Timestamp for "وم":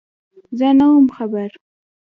0.91-1.07